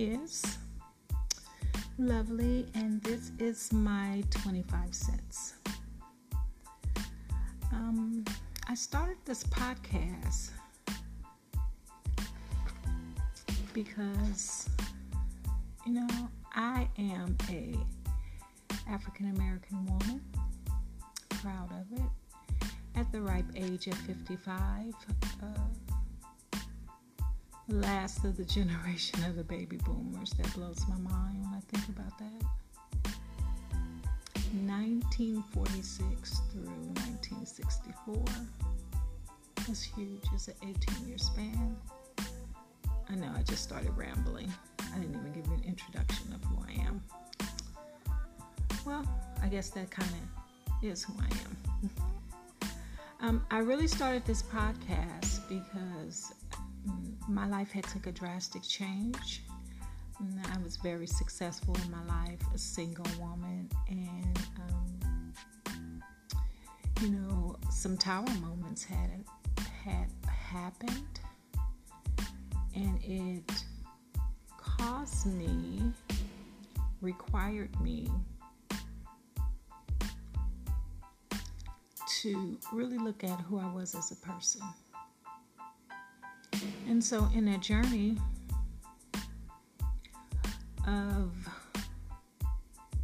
[0.00, 0.56] is
[1.98, 5.52] Lovely, and this is my 25 cents.
[7.70, 8.24] Um,
[8.66, 10.52] I started this podcast
[13.74, 14.70] because,
[15.84, 16.08] you know,
[16.54, 17.74] I am a
[18.88, 20.22] African American woman,
[21.28, 24.94] proud of it, at the ripe age of 55.
[25.42, 25.89] Uh,
[27.70, 30.30] last of the generation of the baby boomers.
[30.32, 32.44] That blows my mind when I think about that.
[34.66, 38.24] 1946 through 1964
[39.58, 40.22] That's huge.
[40.34, 41.76] It's an 18 year span.
[43.08, 44.52] I know I just started rambling.
[44.80, 47.02] I didn't even give you an introduction of who I am.
[48.84, 49.04] Well,
[49.42, 51.90] I guess that kind of is who I am.
[53.20, 56.32] um, I really started this podcast because
[57.28, 59.42] my life had took a drastic change.
[60.52, 66.02] I was very successful in my life, a single woman, and um,
[67.00, 69.24] you know, some tower moments had
[69.82, 71.20] had happened,
[72.74, 73.64] and it
[74.58, 75.92] caused me,
[77.00, 78.10] required me
[82.20, 84.60] to really look at who I was as a person.
[86.90, 88.16] And so, in a journey
[90.88, 91.30] of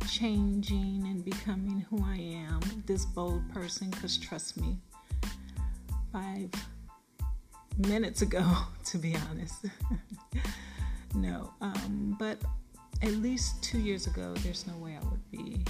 [0.09, 4.77] changing and becoming who I am, this bold person, because trust me,
[6.13, 6.51] five
[7.79, 8.45] minutes ago,
[8.87, 9.67] to be honest,
[11.15, 12.39] no, um, but
[13.03, 15.65] at least two years ago, there's no way I would be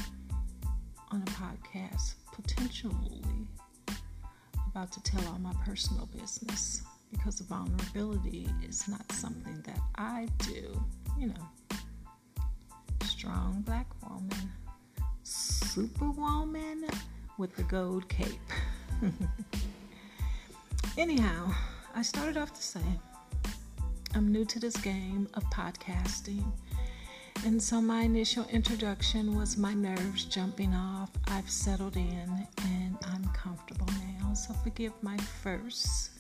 [1.13, 3.23] on a podcast potentially
[4.69, 10.81] about to tell all my personal business because vulnerability is not something that I do.
[11.19, 11.49] You know,
[13.05, 14.53] strong black woman,
[15.23, 16.87] superwoman
[17.39, 18.29] with the gold cape.
[20.99, 21.53] Anyhow,
[21.95, 22.81] I started off to say
[24.15, 26.45] I'm new to this game of podcasting.
[27.45, 31.11] And so my initial introduction was my nerves jumping off.
[31.29, 33.89] I've settled in and I'm comfortable
[34.19, 34.33] now.
[34.33, 36.13] So forgive my first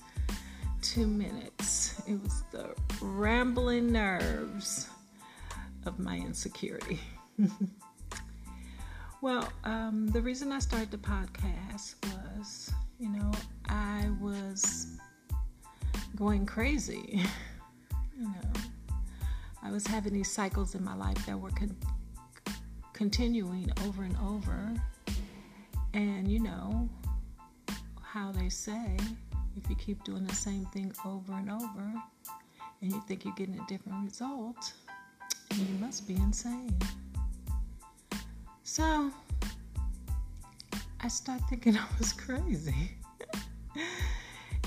[0.97, 2.01] two minutes.
[2.09, 4.89] It was the rambling nerves
[5.85, 6.99] of my insecurity.
[9.21, 11.97] well, um, the reason I started the podcast
[12.39, 13.31] was, you know,
[13.69, 14.97] I was
[16.17, 17.23] going crazy.
[18.19, 18.61] you know,
[19.63, 21.77] I was having these cycles in my life that were con-
[22.95, 24.73] continuing over and over.
[25.93, 26.89] And, you know,
[28.03, 28.97] how they say,
[29.57, 31.93] if you keep doing the same thing over and over
[32.83, 34.73] and you think you're getting a different result,
[35.55, 36.77] you must be insane.
[38.63, 39.11] So
[41.01, 42.93] I start thinking I was crazy.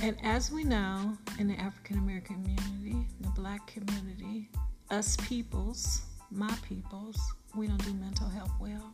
[0.01, 4.49] and as we know, in the African American community, the black community,
[4.89, 6.01] us peoples,
[6.31, 7.19] my peoples,
[7.55, 8.93] we don't do mental health well.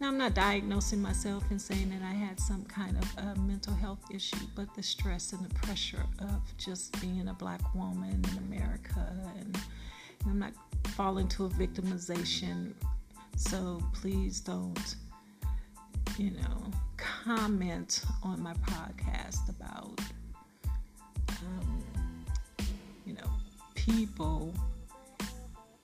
[0.00, 3.74] Now, I'm not diagnosing myself and saying that I had some kind of uh, mental
[3.74, 8.38] health issue, but the stress and the pressure of just being a black woman in
[8.38, 9.58] America, and,
[10.22, 10.54] and I'm not
[10.92, 12.72] falling to a victimization.
[13.36, 14.96] So please don't,
[16.16, 20.00] you know, comment on my podcast about,
[21.28, 21.82] um,
[23.04, 23.30] you know,
[23.74, 24.54] people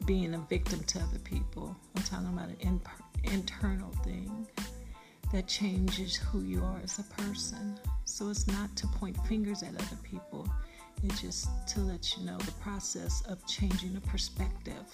[0.07, 1.77] being a victim to other people.
[1.97, 2.81] I'm talking about an in
[3.25, 4.47] internal thing
[5.33, 7.79] that changes who you are as a person.
[8.05, 10.49] So it's not to point fingers at other people,
[11.03, 14.85] it's just to let you know the process of changing a perspective,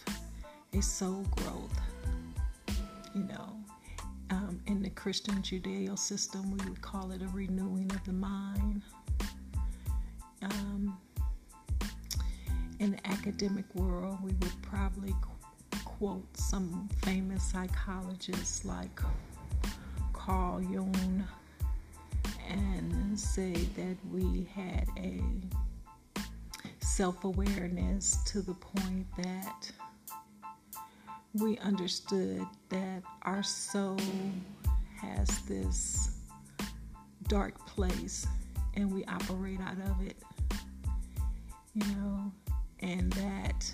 [0.73, 1.79] a soul growth.
[3.15, 3.57] You know,
[4.31, 8.81] um, in the Christian Judeo system, we would call it a renewing of the mind.
[10.41, 10.97] Um,
[12.83, 15.15] in the academic world, we would probably
[15.85, 19.01] quote some famous psychologists like
[20.13, 21.25] Carl Jung
[22.49, 25.23] and say that we had a
[26.81, 29.71] self awareness to the point that
[31.35, 33.97] we understood that our soul
[35.01, 36.19] has this
[37.29, 38.27] dark place
[38.75, 40.17] and we operate out of it,
[41.75, 42.33] you know,
[42.83, 43.73] and that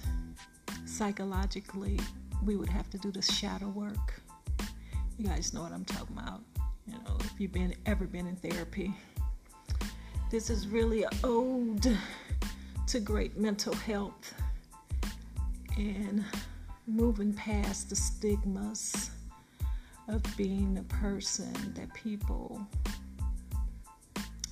[0.84, 1.98] psychologically
[2.44, 4.20] we would have to do the shadow work.
[5.18, 6.42] You guys know what I'm talking about.
[6.86, 8.94] You know, if you've been ever been in therapy,
[10.30, 11.96] this is really an ode
[12.86, 14.34] to great mental health
[15.76, 16.24] and
[16.86, 19.10] moving past the stigmas
[20.08, 22.60] of being a person that people,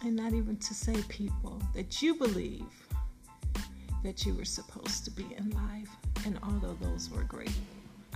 [0.03, 2.86] and not even to say people, that you believe
[4.07, 5.91] that you were supposed to be in life.
[6.25, 7.51] And although those were great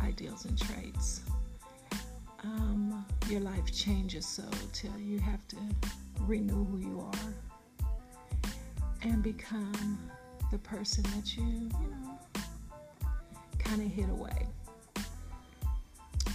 [0.00, 1.22] ideals and traits,
[2.44, 5.56] um, your life changes so till you have to
[6.20, 8.54] renew who you are
[9.02, 9.98] and become
[10.52, 12.18] the person that you, you know,
[13.58, 14.46] kind of hid away.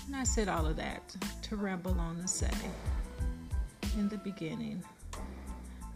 [0.05, 2.51] And I said all of that to ramble on to say,
[3.97, 4.83] in the beginning,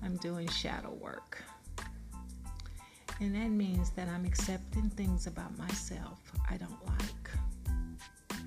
[0.02, 1.44] I'm doing shadow work.
[3.22, 6.20] And that means that I'm accepting things about myself
[6.50, 8.40] I don't like.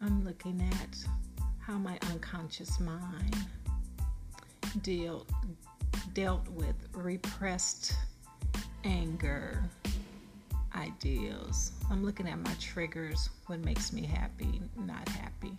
[0.00, 0.96] I'm looking at
[1.58, 3.36] how my unconscious mind
[4.82, 5.28] dealt
[6.14, 7.94] dealt with repressed
[8.84, 9.62] anger
[10.74, 11.72] ideals.
[11.90, 15.52] I'm looking at my triggers, what makes me happy, not happy,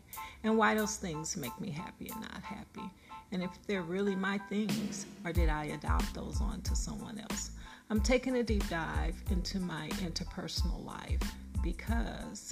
[0.43, 2.89] and why those things make me happy and not happy.
[3.31, 7.50] And if they're really my things, or did I adopt those onto someone else?
[7.91, 11.19] I'm taking a deep dive into my interpersonal life
[11.61, 12.49] because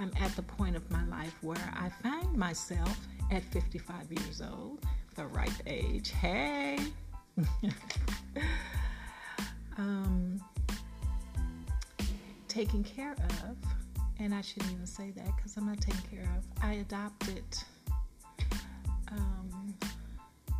[0.00, 2.98] I'm at the point of my life where I find myself
[3.30, 4.84] at 55 years old,
[5.14, 6.10] the ripe age.
[6.10, 6.80] Hey!
[9.78, 10.40] um,
[12.48, 13.56] taken care of,
[14.18, 16.44] and I shouldn't even say that because I'm not taken care of.
[16.60, 17.44] I adopted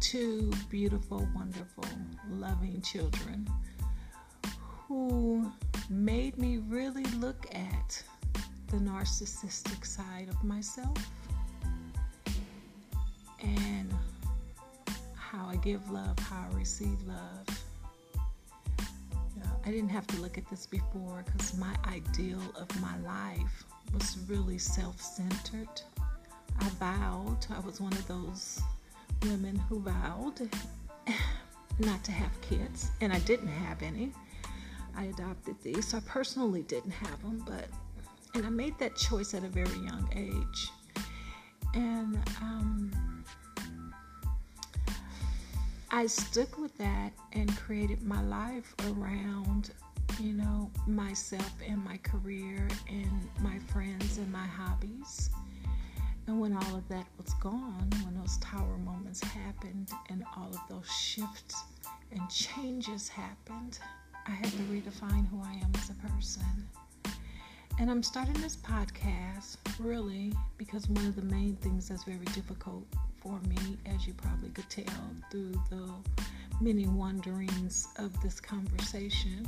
[0.05, 1.87] two beautiful, wonderful,
[2.31, 3.49] loving children
[4.87, 5.51] who
[5.89, 8.03] made me really look at
[8.69, 10.99] the narcissistic side of myself
[13.43, 13.95] and
[15.17, 17.65] how I give love, how I receive love.
[19.37, 23.65] Know, I didn't have to look at this before because my ideal of my life
[23.95, 25.81] was really self centered.
[26.61, 28.61] I vowed, I was one of those
[29.23, 30.49] women who vowed
[31.79, 34.13] not to have kids, and I didn't have any.
[34.97, 37.67] I adopted these, so I personally didn't have them, but
[38.35, 40.71] and I made that choice at a very young age.
[41.75, 43.25] And um,
[45.91, 49.71] I stuck with that and created my life around,
[50.21, 55.31] you know, myself and my career and my friends and my hobbies.
[56.27, 60.61] And when all of that was gone, when those tower moments happened and all of
[60.71, 61.63] those shifts
[62.13, 63.79] and changes happened,
[64.27, 66.67] I had to redefine who I am as a person.
[67.79, 72.85] And I'm starting this podcast really because one of the main things that's very difficult
[73.21, 75.91] for me, as you probably could tell through the
[76.61, 79.47] many wanderings of this conversation,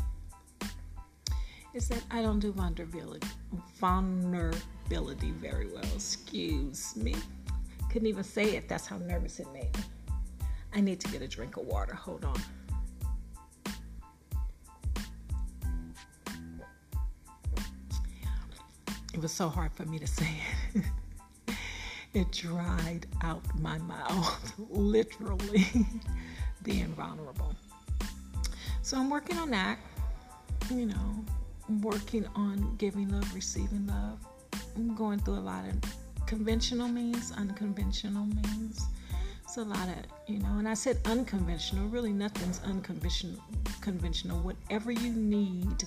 [1.73, 3.29] is that I don't do vulnerability,
[3.79, 5.85] vulnerability very well.
[5.95, 7.15] Excuse me.
[7.91, 8.69] Couldn't even say it.
[8.69, 9.85] That's how nervous it made me.
[10.75, 11.95] I need to get a drink of water.
[11.95, 12.41] Hold on.
[19.15, 20.29] It was so hard for me to say
[20.75, 20.85] it.
[22.15, 25.67] it dried out my mouth, literally
[26.63, 27.55] being vulnerable.
[28.83, 29.79] So I'm working on that.
[30.71, 31.25] You know,
[31.81, 34.19] working on giving love, receiving love.
[34.77, 38.87] I'm going through a lot of conventional means, unconventional means.
[39.43, 41.89] It's a lot of, you know, and I said unconventional.
[41.89, 43.41] Really, nothing's unconventional.
[43.81, 44.39] Conventional.
[44.41, 45.85] Whatever you need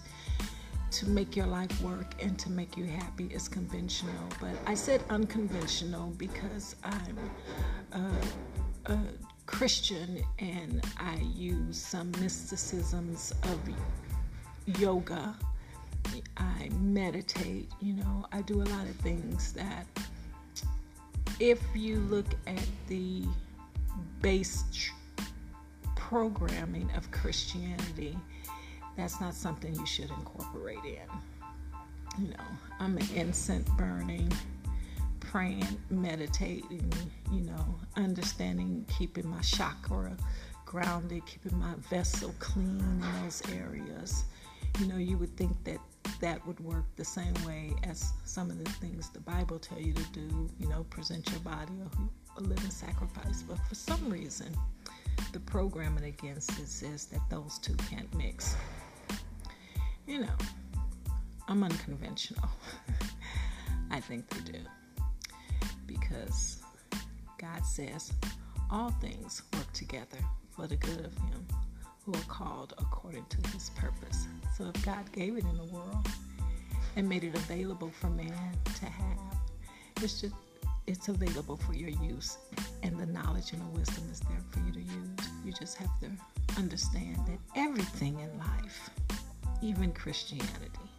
[0.91, 4.27] to make your life work and to make you happy is conventional.
[4.41, 7.19] But I said unconventional because I'm
[7.91, 8.99] a, a
[9.45, 13.59] Christian and I use some mysticisms of
[14.79, 15.35] yoga.
[16.37, 19.85] I meditate, you know, I do a lot of things that
[21.39, 23.23] if you look at the
[24.21, 24.63] base
[25.95, 28.17] programming of Christianity,
[28.97, 32.23] that's not something you should incorporate in.
[32.23, 32.43] You know,
[32.79, 34.31] I'm an incense burning,
[35.19, 36.91] praying, meditating,
[37.31, 40.17] you know, understanding, keeping my chakra
[40.65, 44.25] grounded, keeping my vessel clean in those areas.
[44.79, 45.79] You know, you would think that
[46.19, 49.93] that would work the same way as some of the things the Bible tell you
[49.93, 53.43] to do, you know, present your body a, a living sacrifice.
[53.43, 54.53] But for some reason,
[55.31, 58.55] the programming against it says that those two can't mix
[60.09, 60.37] you know,
[61.47, 62.49] I'm unconventional.
[63.91, 64.59] I think they do.
[65.85, 66.63] Because
[67.37, 68.11] God says
[68.71, 70.17] all things work together
[70.49, 71.47] for the good of Him
[72.09, 74.27] who are called according to His purpose.
[74.57, 76.07] So if God gave it in the world,
[76.95, 78.33] and made it available for man
[78.75, 79.37] to have.
[80.01, 80.35] It's just
[80.87, 82.37] it's available for your use
[82.81, 85.29] and the knowledge and the wisdom is there for you to use.
[85.45, 86.09] You just have to
[86.57, 88.89] understand that everything in life,
[89.61, 90.89] even Christianity,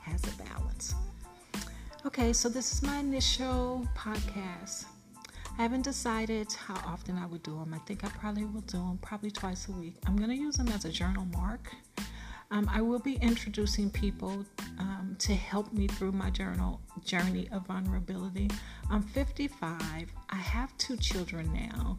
[0.00, 0.94] has a balance.
[2.06, 4.84] Okay, so this is my initial podcast.
[5.58, 7.74] I haven't decided how often I would do them.
[7.74, 9.96] I think I probably will do them probably twice a week.
[10.06, 11.72] I'm going to use them as a journal mark.
[12.50, 14.44] Um, I will be introducing people
[14.78, 18.50] um, to help me through my journal journey of vulnerability.
[18.90, 20.12] I'm 55.
[20.28, 21.98] I have two children now.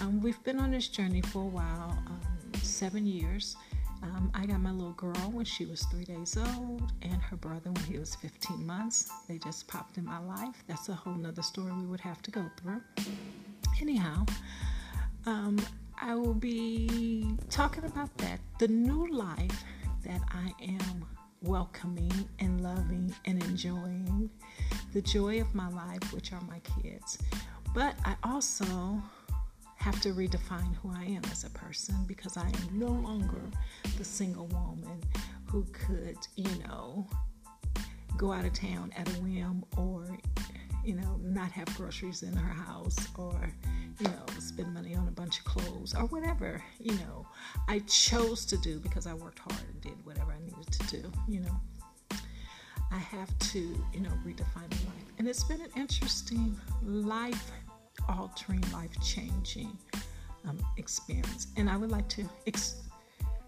[0.00, 2.20] Um, we've been on this journey for a while, um,
[2.62, 3.56] seven years.
[4.04, 7.72] Um, I got my little girl when she was three days old, and her brother
[7.72, 9.10] when he was 15 months.
[9.26, 10.62] They just popped in my life.
[10.68, 12.82] That's a whole nother story we would have to go through.
[13.80, 14.26] Anyhow,
[15.24, 15.58] um,
[15.98, 19.64] I will be talking about that the new life
[20.04, 21.06] that I am
[21.40, 24.28] welcoming and loving and enjoying,
[24.92, 27.18] the joy of my life, which are my kids.
[27.74, 29.02] But I also
[29.84, 33.42] have to redefine who I am as a person because I am no longer
[33.98, 34.98] the single woman
[35.44, 37.06] who could, you know,
[38.16, 40.06] go out of town at a whim or,
[40.82, 43.52] you know, not have groceries in her house or,
[44.00, 47.26] you know, spend money on a bunch of clothes or whatever, you know,
[47.68, 51.12] I chose to do because I worked hard and did whatever I needed to do,
[51.28, 51.60] you know.
[52.90, 53.58] I have to,
[53.92, 55.12] you know, redefine my life.
[55.18, 57.50] And it's been an interesting life
[58.08, 59.76] altering, life changing
[60.48, 61.48] um, experience.
[61.56, 62.82] And I would like to ex-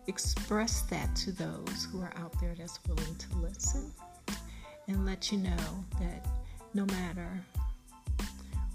[0.07, 3.93] express that to those who are out there that's willing to listen
[4.89, 6.27] and let you know that
[6.75, 7.41] no matter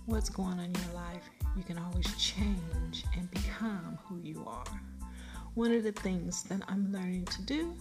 [0.06, 4.82] what's going on in your life, you can always change and become who you are.
[5.54, 7.75] One of the things that I'm learning to do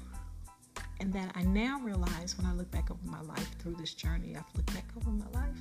[1.01, 4.37] and that I now realize when I look back over my life through this journey,
[4.37, 5.59] I've looked back over my life,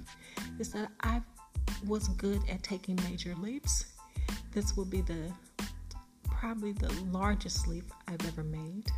[0.59, 1.23] is that I've
[1.85, 3.85] was good at taking major leaps.
[4.53, 5.31] This will be the
[6.29, 8.89] probably the largest leap I've ever made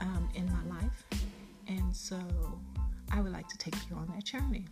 [0.00, 1.04] um, in my life,
[1.66, 2.18] and so
[3.12, 4.66] I would like to take you on that journey.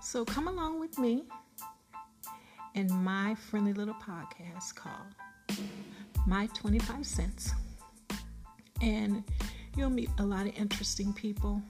[0.00, 1.24] So come along with me
[2.74, 5.14] in my friendly little podcast called
[6.26, 7.52] My 25 Cents.
[8.82, 9.24] And
[9.76, 11.62] you'll meet a lot of interesting people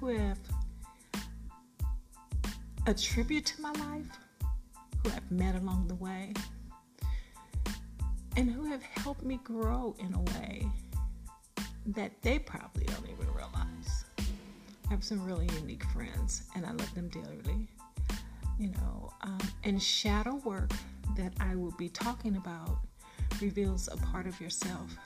[0.00, 0.38] who have
[2.86, 4.06] a tribute to my life,
[5.02, 6.32] who I've met along the way,
[8.36, 10.64] and who have helped me grow in a way
[11.86, 14.04] that they probably don't even realize.
[14.18, 17.66] I have some really unique friends, and I love them dearly.
[18.56, 20.70] You know, um, and shadow work
[21.16, 22.78] that I will be talking about
[23.42, 24.96] reveals a part of yourself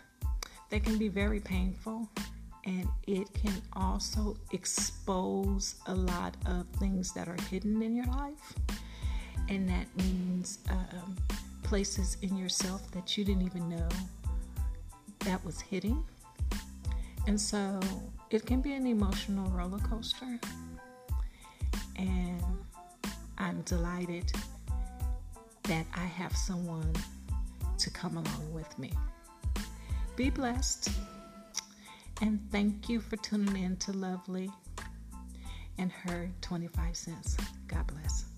[0.68, 2.10] that can be very painful
[2.64, 8.54] and it can also expose a lot of things that are hidden in your life.
[9.48, 11.16] And that means um,
[11.62, 13.88] places in yourself that you didn't even know
[15.20, 16.02] that was hitting.
[17.26, 17.80] And so
[18.30, 20.38] it can be an emotional roller coaster.
[21.96, 22.42] And
[23.38, 24.32] I'm delighted
[25.64, 26.92] that I have someone
[27.78, 28.92] to come along with me.
[30.16, 30.90] Be blessed.
[32.22, 34.50] And thank you for tuning in to Lovely
[35.78, 37.36] and her 25 cents.
[37.66, 38.29] God bless.